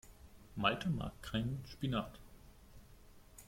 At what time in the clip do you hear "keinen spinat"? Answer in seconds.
1.21-2.17